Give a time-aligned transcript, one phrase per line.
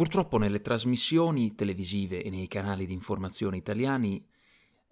[0.00, 4.26] Purtroppo nelle trasmissioni televisive e nei canali di informazione italiani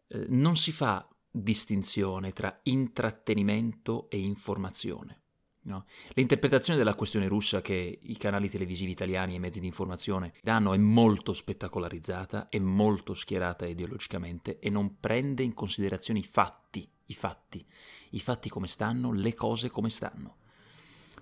[0.07, 5.23] eh, non si fa distinzione tra intrattenimento e informazione.
[5.63, 5.87] No?
[6.11, 10.75] L'interpretazione della questione russa che i canali televisivi italiani e i mezzi di informazione danno
[10.75, 17.15] è molto spettacolarizzata, è molto schierata ideologicamente e non prende in considerazione i fatti, i
[17.15, 17.67] fatti,
[18.11, 20.37] i fatti come stanno, le cose come stanno.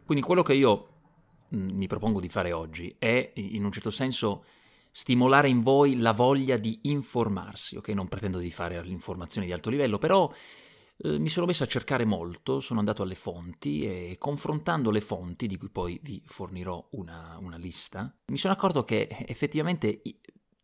[0.04, 0.95] Quindi quello che io
[1.50, 4.44] mi propongo di fare oggi è, in un certo senso,
[4.90, 7.88] stimolare in voi la voglia di informarsi, ok?
[7.88, 10.32] Non pretendo di fare l'informazione di alto livello, però
[10.98, 15.46] eh, mi sono messo a cercare molto, sono andato alle fonti e confrontando le fonti,
[15.46, 20.00] di cui poi vi fornirò una, una lista, mi sono accorto che effettivamente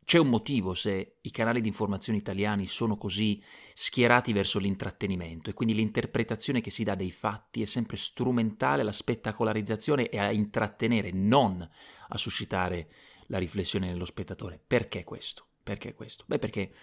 [0.04, 5.54] c'è un motivo se i canali di informazione italiani sono così schierati verso l'intrattenimento e
[5.54, 11.12] quindi l'interpretazione che si dà dei fatti è sempre strumentale alla spettacolarizzazione e a intrattenere,
[11.12, 11.68] non
[12.08, 12.88] a suscitare
[13.26, 14.60] la riflessione nello spettatore.
[14.64, 15.46] Perché questo?
[15.62, 16.24] Perché questo?
[16.26, 16.74] Beh, perché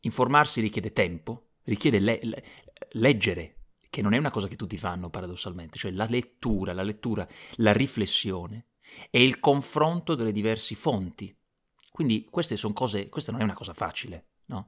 [0.00, 2.44] informarsi richiede tempo, richiede le- le-
[2.92, 3.56] leggere,
[3.88, 7.72] che non è una cosa che tutti fanno paradossalmente, cioè la lettura, la lettura, la
[7.72, 8.66] riflessione
[9.10, 11.34] e il confronto delle diverse fonti.
[11.92, 14.66] Quindi queste sono cose, questa non è una cosa facile, no?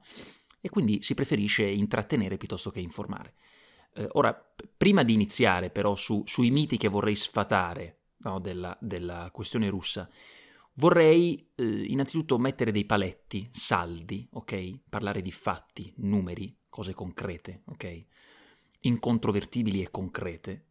[0.61, 3.33] E quindi si preferisce intrattenere piuttosto che informare.
[3.95, 4.33] Eh, ora,
[4.77, 10.09] prima di iniziare però su, sui miti che vorrei sfatare no, della, della questione russa,
[10.77, 14.79] Vorrei eh, innanzitutto mettere dei paletti saldi, ok?
[14.89, 18.05] Parlare di fatti, numeri, cose concrete, ok?
[18.81, 20.65] Incontrovertibili e concrete,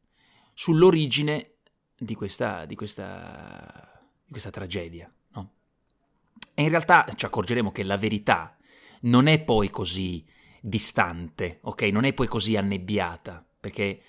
[0.52, 1.54] sull'origine
[1.96, 5.10] di questa, di questa, di questa tragedia?
[6.54, 8.56] E in realtà ci accorgeremo che la verità
[9.02, 10.24] non è poi così
[10.60, 11.82] distante, ok?
[11.82, 14.00] Non è poi così annebbiata, perché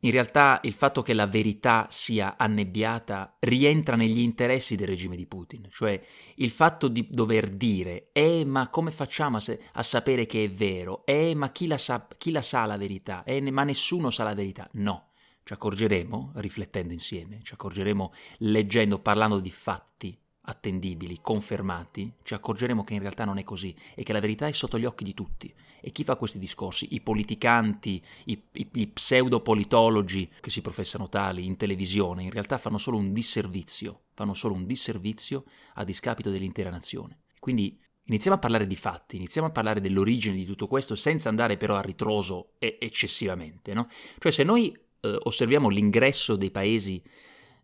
[0.00, 5.26] in realtà il fatto che la verità sia annebbiata rientra negli interessi del regime di
[5.26, 6.00] Putin, cioè
[6.36, 10.50] il fatto di dover dire eh ma come facciamo a, se- a sapere che è
[10.50, 11.04] vero?
[11.04, 13.24] Eh ma chi la, sa, chi la sa la verità?
[13.24, 14.68] Eh ma nessuno sa la verità?
[14.74, 15.08] No,
[15.42, 20.16] ci accorgeremo riflettendo insieme, ci accorgeremo leggendo, parlando di fatti
[20.48, 24.52] attendibili, confermati, ci accorgeremo che in realtà non è così e che la verità è
[24.52, 25.52] sotto gli occhi di tutti.
[25.80, 26.88] E chi fa questi discorsi?
[26.94, 32.78] I politicanti, i, i, i pseudopolitologi che si professano tali in televisione, in realtà fanno
[32.78, 35.44] solo un disservizio, fanno solo un disservizio
[35.74, 37.20] a discapito dell'intera nazione.
[37.38, 41.56] Quindi iniziamo a parlare di fatti, iniziamo a parlare dell'origine di tutto questo senza andare
[41.56, 43.88] però a ritroso eccessivamente, no?
[44.18, 47.00] Cioè se noi eh, osserviamo l'ingresso dei paesi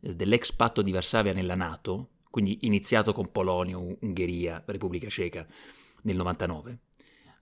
[0.00, 5.46] eh, dell'ex patto di Varsavia nella Nato, quindi iniziato con Polonia, Ungheria, Repubblica Ceca
[6.02, 6.78] nel 99.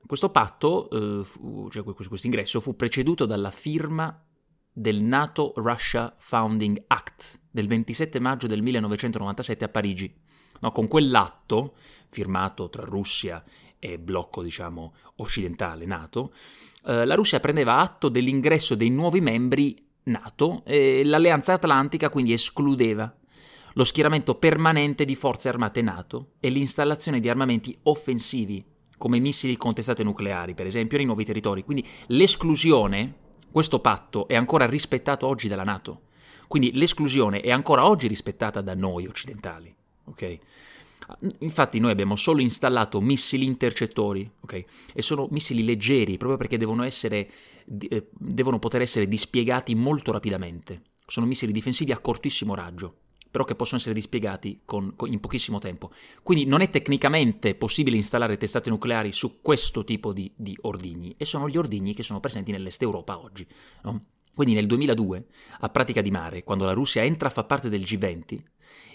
[0.04, 4.22] Questo patto, eh, fu, cioè questo ingresso, fu preceduto dalla firma
[4.70, 10.14] del NATO Russia Founding Act del 27 maggio del 1997 a Parigi.
[10.60, 11.74] No, con quell'atto,
[12.10, 13.42] firmato tra Russia
[13.78, 16.34] e blocco diciamo, occidentale NATO,
[16.84, 23.16] eh, la Russia prendeva atto dell'ingresso dei nuovi membri NATO e l'Alleanza Atlantica quindi escludeva
[23.74, 28.64] lo schieramento permanente di forze armate NATO e l'installazione di armamenti offensivi,
[28.98, 31.64] come missili con testate nucleari, per esempio, nei nuovi territori.
[31.64, 33.14] Quindi l'esclusione,
[33.50, 36.02] questo patto, è ancora rispettato oggi dalla NATO.
[36.48, 39.74] Quindi l'esclusione è ancora oggi rispettata da noi occidentali.
[40.04, 40.38] Okay?
[41.40, 44.64] Infatti noi abbiamo solo installato missili intercettori, okay?
[44.94, 47.28] E sono missili leggeri, proprio perché devono, essere,
[47.88, 50.82] eh, devono poter essere dispiegati molto rapidamente.
[51.06, 53.01] Sono missili difensivi a cortissimo raggio
[53.32, 55.90] però che possono essere dispiegati con, con, in pochissimo tempo.
[56.22, 61.24] Quindi non è tecnicamente possibile installare testate nucleari su questo tipo di, di ordigni, e
[61.24, 63.44] sono gli ordigni che sono presenti nell'est Europa oggi.
[63.84, 64.04] No?
[64.34, 65.26] Quindi nel 2002,
[65.60, 68.42] a pratica di mare, quando la Russia entra a far parte del G20,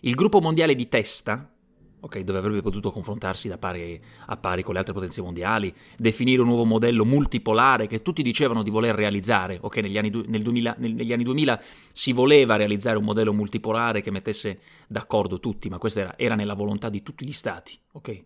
[0.02, 1.52] il gruppo mondiale di testa,
[2.00, 6.42] okay, dove avrebbe potuto confrontarsi da pari a pari con le altre potenze mondiali, definire
[6.42, 9.58] un nuovo modello multipolare che tutti dicevano di voler realizzare.
[9.62, 14.02] Okay, negli, anni, nel 2000, nel, negli, anni, 2000, si voleva realizzare un modello multipolare
[14.02, 17.78] che mettesse d'accordo tutti, ma questa era, era nella volontà di tutti gli stati.
[17.94, 18.24] Okay?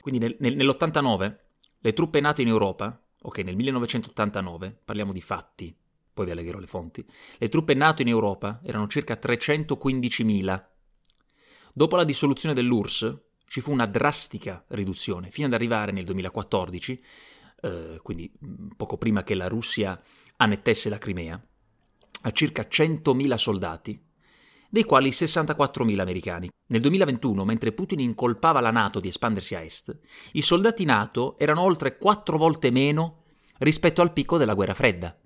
[0.00, 1.36] Quindi nel, nel, nell'89
[1.80, 5.74] le truppe nate in Europa, ok, nel 1989, parliamo di fatti,
[6.12, 7.04] poi vi allegherò le fonti,
[7.38, 10.64] le truppe NATO in Europa erano circa 315.000
[11.76, 13.16] Dopo la dissoluzione dell'URSS
[13.48, 17.04] ci fu una drastica riduzione, fino ad arrivare nel 2014,
[17.62, 18.32] eh, quindi
[18.76, 20.00] poco prima che la Russia
[20.36, 21.44] annettesse la Crimea,
[22.22, 24.00] a circa 100.000 soldati,
[24.70, 26.48] dei quali 64.000 americani.
[26.68, 29.98] Nel 2021, mentre Putin incolpava la Nato di espandersi a est,
[30.34, 33.22] i soldati NATO erano oltre quattro volte meno
[33.58, 35.18] rispetto al picco della guerra fredda.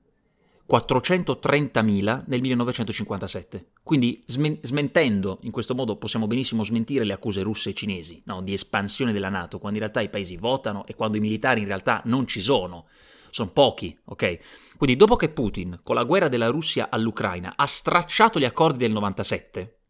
[0.70, 3.70] 430.000 nel 1957.
[3.82, 8.42] Quindi smen- smentendo, in questo modo possiamo benissimo smentire le accuse russe e cinesi no?
[8.42, 11.66] di espansione della Nato, quando in realtà i paesi votano e quando i militari in
[11.66, 12.86] realtà non ci sono.
[13.30, 14.38] Sono pochi, ok?
[14.76, 18.92] Quindi dopo che Putin, con la guerra della Russia all'Ucraina, ha stracciato gli accordi del
[18.92, 19.80] 97,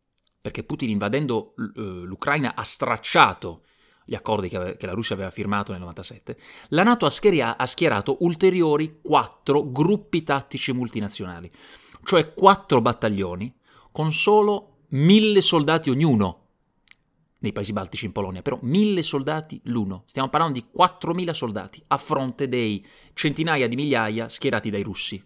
[0.41, 3.63] perché Putin invadendo l'Ucraina ha stracciato
[4.09, 6.39] gli accordi che, che, la Russia aveva firmato nel 97,
[6.69, 11.51] la Nato ha, scheria- ha schierato ulteriori quattro gruppi tattici multinazionali,
[12.05, 13.55] cioè quattro battaglioni
[13.93, 16.45] con solo mille soldati ognuno
[17.41, 20.05] nei paesi baltici in Polonia, però mille soldati l'uno.
[20.07, 25.23] Stiamo parlando di 4.000 soldati a fronte dei centinaia di migliaia schierati dai russi.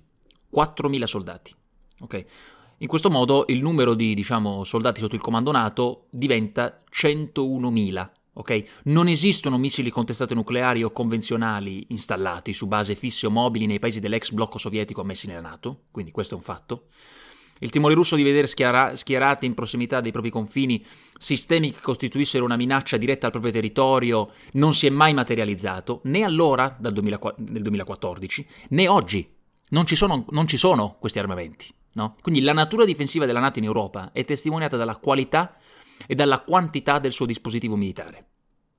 [0.52, 1.54] 4.000 soldati.
[2.00, 2.24] Ok?
[2.78, 8.10] In questo modo il numero di diciamo, soldati sotto il comando NATO diventa 101.000.
[8.34, 8.66] Okay?
[8.84, 14.00] Non esistono missili contestati nucleari o convenzionali installati su base fisse o mobili nei paesi
[14.00, 16.86] dell'ex blocco sovietico ammessi nella Nato, quindi questo è un fatto.
[17.62, 20.84] Il timore russo di vedere schiera- schierati in prossimità dei propri confini
[21.16, 26.24] sistemi che costituissero una minaccia diretta al proprio territorio non si è mai materializzato, né
[26.24, 29.30] allora, dal 2000, nel 2014, né oggi.
[29.68, 31.72] Non ci sono, non ci sono questi armamenti.
[31.94, 32.16] No?
[32.20, 35.56] Quindi la natura difensiva della Nato in Europa è testimoniata dalla qualità
[36.06, 38.26] e dalla quantità del suo dispositivo militare.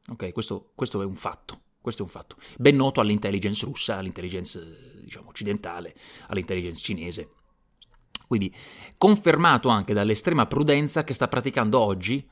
[0.09, 1.61] Ok, questo, questo è un fatto.
[1.81, 2.37] Questo è un fatto.
[2.57, 5.93] Ben noto all'intelligence russa, all'intelligence diciamo, occidentale,
[6.27, 7.29] all'intelligence cinese.
[8.25, 8.53] Quindi
[8.97, 12.25] confermato anche dall'estrema prudenza che sta praticando oggi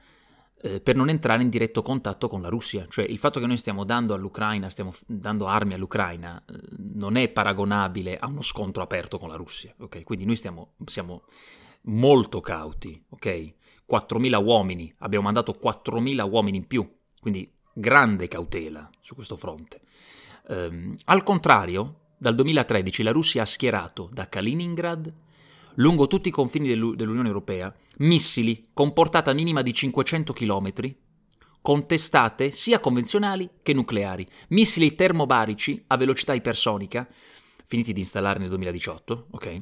[0.63, 2.85] eh, per non entrare in diretto contatto con la Russia.
[2.89, 6.57] Cioè il fatto che noi stiamo dando all'Ucraina, stiamo dando armi all'Ucraina, eh,
[6.94, 9.73] non è paragonabile a uno scontro aperto con la Russia.
[9.77, 10.03] Okay?
[10.03, 11.23] Quindi noi stiamo, siamo
[11.83, 13.53] molto cauti, ok?
[13.91, 16.89] 4.000 uomini, abbiamo mandato 4.000 uomini in più,
[17.19, 19.81] quindi grande cautela su questo fronte.
[20.47, 25.13] Um, al contrario, dal 2013 la Russia ha schierato da Kaliningrad
[25.75, 30.73] lungo tutti i confini dell'Unione Europea missili con portata minima di 500 km,
[31.61, 37.07] con testate sia convenzionali che nucleari, missili termobarici a velocità ipersonica,
[37.65, 39.61] finiti di installare nel 2018, ok?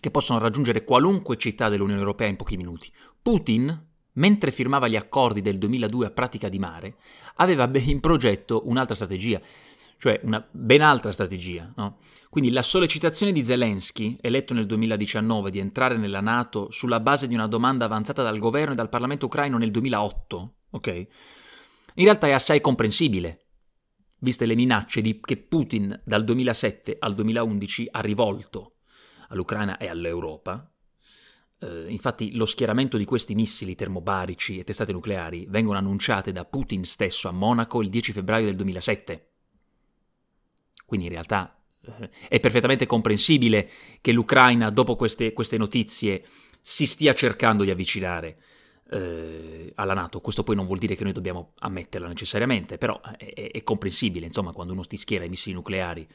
[0.00, 2.92] Che possono raggiungere qualunque città dell'Unione Europea in pochi minuti.
[3.26, 3.76] Putin,
[4.12, 6.94] mentre firmava gli accordi del 2002 a pratica di mare,
[7.38, 9.40] aveva in progetto un'altra strategia,
[9.98, 11.72] cioè una ben altra strategia.
[11.74, 11.98] No?
[12.30, 17.34] Quindi la sollecitazione di Zelensky, eletto nel 2019, di entrare nella Nato sulla base di
[17.34, 20.86] una domanda avanzata dal governo e dal Parlamento ucraino nel 2008, ok?
[21.94, 23.46] In realtà è assai comprensibile,
[24.20, 28.76] viste le minacce di, che Putin dal 2007 al 2011 ha rivolto
[29.30, 30.70] all'Ucraina e all'Europa.
[31.58, 36.84] Uh, infatti lo schieramento di questi missili termobarici e testate nucleari vengono annunciate da Putin
[36.84, 39.30] stesso a Monaco il 10 febbraio del 2007.
[40.84, 43.68] Quindi in realtà eh, è perfettamente comprensibile
[44.00, 46.24] che l'Ucraina, dopo queste, queste notizie,
[46.60, 48.38] si stia cercando di avvicinare
[48.90, 50.20] eh, alla Nato.
[50.20, 54.52] Questo poi non vuol dire che noi dobbiamo ammetterla necessariamente, però è, è comprensibile, insomma,
[54.52, 56.06] quando uno ti schiera i missili nucleari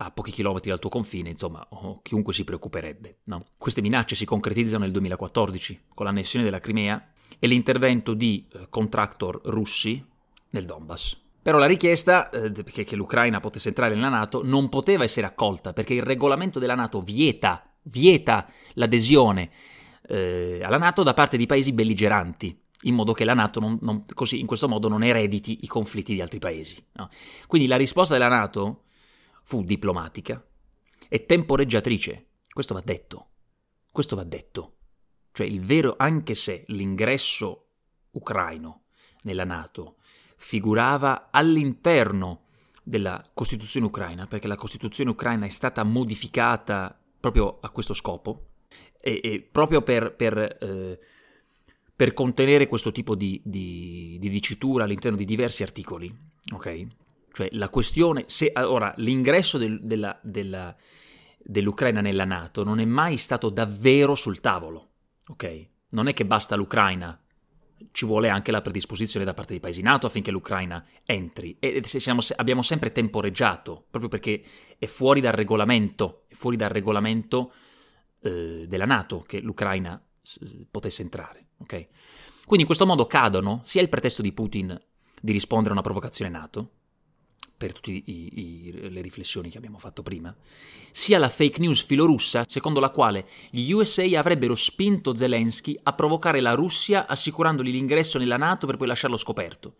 [0.00, 1.66] a pochi chilometri dal tuo confine, insomma,
[2.02, 3.18] chiunque si preoccuperebbe.
[3.24, 3.46] No?
[3.56, 9.40] Queste minacce si concretizzano nel 2014 con l'annessione della Crimea e l'intervento di eh, contractor
[9.44, 10.04] russi
[10.50, 11.16] nel Donbass.
[11.42, 15.72] Però la richiesta eh, che, che l'Ucraina potesse entrare nella Nato non poteva essere accolta
[15.72, 19.50] perché il regolamento della Nato vieta, vieta l'adesione
[20.06, 24.04] eh, alla Nato da parte di paesi belligeranti, in modo che la Nato non, non,
[24.14, 26.82] così, in questo modo non erediti i conflitti di altri paesi.
[26.92, 27.08] No?
[27.48, 28.82] Quindi la risposta della Nato
[29.48, 30.46] fu diplomatica
[31.08, 32.26] e temporeggiatrice.
[32.52, 33.28] Questo va detto.
[33.90, 34.74] Questo va detto.
[35.32, 37.68] Cioè il vero, anche se l'ingresso
[38.10, 38.82] ucraino
[39.22, 39.96] nella Nato
[40.36, 42.42] figurava all'interno
[42.82, 48.48] della Costituzione ucraina, perché la Costituzione ucraina è stata modificata proprio a questo scopo,
[49.00, 51.00] e, e proprio per, per, eh,
[51.96, 56.14] per, contenere questo tipo di, di, di, dicitura all'interno di diversi articoli,
[56.52, 56.86] ok?
[57.38, 60.74] Cioè la questione, se ora l'ingresso del, della, della,
[61.38, 64.88] dell'Ucraina nella Nato non è mai stato davvero sul tavolo,
[65.28, 65.68] ok?
[65.90, 67.16] Non è che basta l'Ucraina
[67.92, 72.22] ci vuole anche la predisposizione da parte dei paesi NATO affinché l'Ucraina entri e siamo,
[72.34, 74.42] abbiamo sempre temporeggiato proprio perché
[74.76, 77.52] è fuori dal regolamento, fuori dal regolamento
[78.20, 80.04] eh, della NATO che l'Ucraina
[80.68, 81.50] potesse entrare.
[81.58, 81.86] Okay?
[82.40, 84.76] Quindi in questo modo cadono sia il pretesto di Putin
[85.20, 86.72] di rispondere a una provocazione NATO,
[87.58, 90.34] per tutte le riflessioni che abbiamo fatto prima,
[90.92, 96.40] sia la fake news filorussa secondo la quale gli USA avrebbero spinto Zelensky a provocare
[96.40, 99.74] la Russia assicurandogli l'ingresso nella Nato per poi lasciarlo scoperto.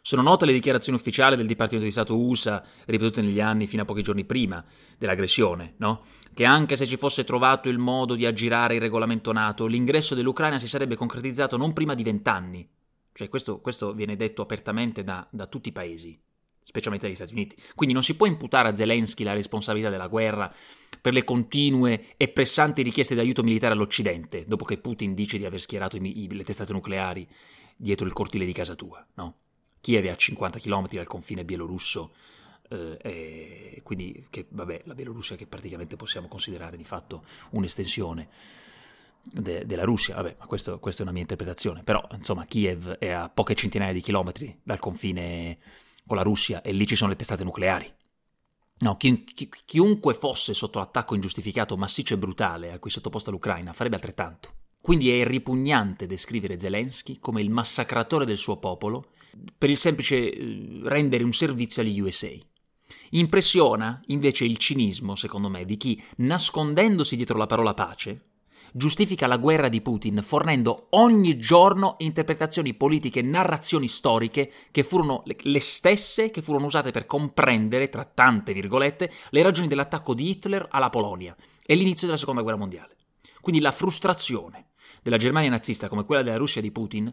[0.00, 3.84] Sono note le dichiarazioni ufficiali del Dipartimento di Stato USA, ripetute negli anni fino a
[3.84, 4.64] pochi giorni prima
[4.96, 6.02] dell'aggressione, no?
[6.32, 10.58] Che anche se ci fosse trovato il modo di aggirare il regolamento NATO, l'ingresso dell'Ucraina
[10.58, 12.66] si sarebbe concretizzato non prima di vent'anni.
[13.12, 16.18] Cioè, questo, questo, viene detto apertamente da, da tutti i paesi,
[16.68, 17.56] specialmente dagli Stati Uniti.
[17.74, 20.54] Quindi non si può imputare a Zelensky la responsabilità della guerra
[21.00, 25.46] per le continue e pressanti richieste di aiuto militare all'Occidente, dopo che Putin dice di
[25.46, 27.26] aver schierato i, i, le testate nucleari
[27.74, 29.36] dietro il cortile di casa tua, no?
[29.80, 32.12] Kiev è a 50 km dal confine bielorusso,
[32.68, 38.28] eh, quindi che, vabbè, la Bielorussia che praticamente possiamo considerare di fatto un'estensione
[39.22, 43.08] de, della Russia, vabbè, ma questo, questa è una mia interpretazione, però insomma Kiev è
[43.08, 45.58] a poche centinaia di chilometri dal confine
[46.08, 47.94] con la Russia e lì ci sono le testate nucleari.
[48.80, 53.72] No, chi, chi, chiunque fosse sotto attacco ingiustificato, massiccio e brutale a cui sottoposta l'Ucraina
[53.72, 54.54] farebbe altrettanto.
[54.80, 59.10] Quindi è ripugnante descrivere Zelensky come il massacratore del suo popolo
[59.56, 62.30] per il semplice eh, rendere un servizio agli USA.
[63.10, 68.22] Impressiona invece il cinismo, secondo me, di chi, nascondendosi dietro la parola pace,
[68.72, 75.22] giustifica la guerra di Putin fornendo ogni giorno interpretazioni politiche e narrazioni storiche che furono
[75.24, 80.66] le stesse che furono usate per comprendere, tra tante virgolette, le ragioni dell'attacco di Hitler
[80.70, 82.96] alla Polonia e l'inizio della seconda guerra mondiale.
[83.40, 84.68] Quindi la frustrazione
[85.02, 87.12] della Germania nazista come quella della Russia di Putin,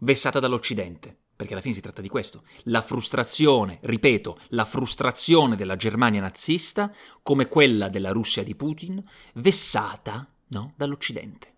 [0.00, 5.76] vessata dall'Occidente, perché alla fine si tratta di questo, la frustrazione, ripeto, la frustrazione della
[5.76, 6.92] Germania nazista
[7.22, 9.02] come quella della Russia di Putin,
[9.34, 11.54] vessata no, dall'Occidente.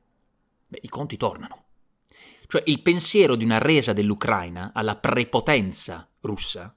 [0.68, 1.62] Beh, i conti tornano.
[2.46, 6.74] Cioè il pensiero di una resa dell'Ucraina alla prepotenza russa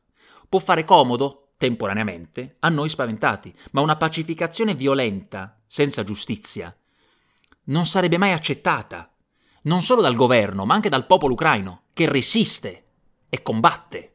[0.47, 6.75] può fare comodo, temporaneamente, a noi spaventati, ma una pacificazione violenta, senza giustizia,
[7.65, 9.13] non sarebbe mai accettata,
[9.63, 12.86] non solo dal governo, ma anche dal popolo ucraino, che resiste
[13.29, 14.13] e combatte,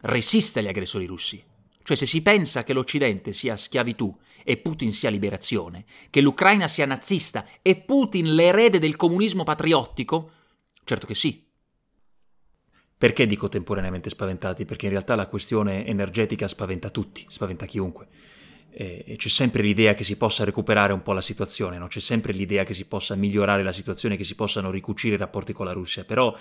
[0.00, 1.44] resiste agli aggressori russi.
[1.88, 4.14] Cioè se si pensa che l'Occidente sia schiavitù
[4.44, 10.32] e Putin sia liberazione, che l'Ucraina sia nazista e Putin l'erede del comunismo patriottico,
[10.84, 11.46] certo che sì.
[12.98, 14.66] Perché dico temporaneamente spaventati?
[14.66, 18.08] Perché in realtà la questione energetica spaventa tutti, spaventa chiunque
[18.68, 21.86] e c'è sempre l'idea che si possa recuperare un po' la situazione, no?
[21.86, 25.54] c'è sempre l'idea che si possa migliorare la situazione, che si possano ricucire i rapporti
[25.54, 26.36] con la Russia, però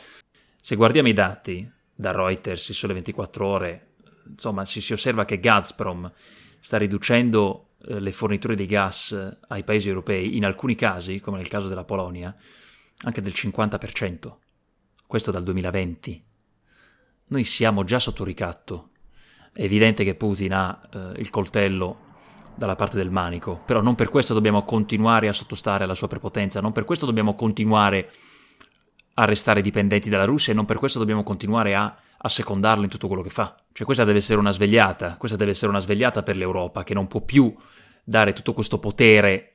[0.60, 3.88] se guardiamo i dati da Reuters, Sole 24 ore,
[4.30, 6.12] insomma si, si osserva che Gazprom
[6.60, 11.48] sta riducendo eh, le forniture di gas ai paesi europei, in alcuni casi, come nel
[11.48, 12.36] caso della Polonia,
[13.04, 14.36] anche del 50%,
[15.06, 16.24] questo dal 2020.
[17.28, 18.90] Noi siamo già sotto ricatto.
[19.54, 22.06] È evidente che Putin ha eh, il coltello
[22.56, 26.60] dalla parte del manico, però non per questo dobbiamo continuare a sottostare alla sua prepotenza,
[26.60, 28.12] non per questo dobbiamo continuare
[29.14, 32.90] a restare dipendenti dalla Russia e non per questo dobbiamo continuare a, a secondarlo in
[32.90, 33.56] tutto quello che fa.
[33.72, 37.08] Cioè questa deve essere una svegliata, questa deve essere una svegliata per l'Europa che non
[37.08, 37.54] può più
[38.04, 39.54] dare tutto questo potere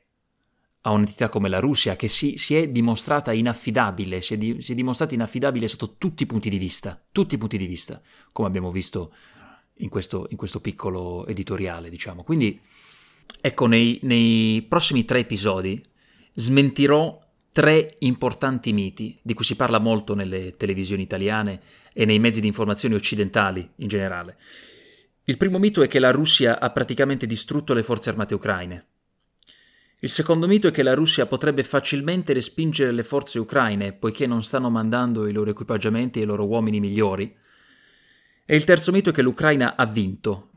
[0.82, 4.72] a un'entità come la Russia che si, si è dimostrata inaffidabile, si è, di, si
[4.72, 8.00] è, dimostrata inaffidabile sotto tutti i punti di vista, tutti i punti di vista,
[8.32, 9.12] come abbiamo visto
[9.76, 12.24] in questo, in questo piccolo editoriale, diciamo.
[12.24, 12.60] Quindi
[13.40, 15.82] Ecco, nei, nei prossimi tre episodi
[16.34, 17.18] smentirò
[17.52, 21.60] tre importanti miti di cui si parla molto nelle televisioni italiane
[21.92, 24.38] e nei mezzi di informazione occidentali in generale.
[25.24, 28.86] Il primo mito è che la Russia ha praticamente distrutto le forze armate ucraine.
[30.00, 34.42] Il secondo mito è che la Russia potrebbe facilmente respingere le forze ucraine poiché non
[34.42, 37.32] stanno mandando i loro equipaggiamenti e i loro uomini migliori.
[38.44, 40.50] E il terzo mito è che l'Ucraina ha vinto.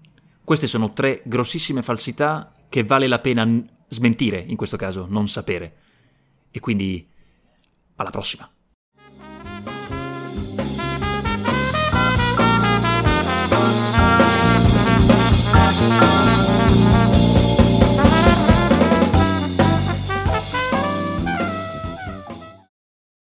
[0.44, 3.48] Queste sono tre grossissime falsità che vale la pena
[3.88, 5.84] smentire in questo caso, non sapere.
[6.56, 7.06] E quindi
[7.98, 8.50] alla prossima!
[15.78, 16.25] Thank.